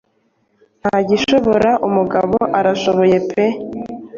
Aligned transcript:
ntagishobora 0.79 1.69
umugabo 1.87 2.37
arashoboye 2.59 3.17
pe 3.29 3.43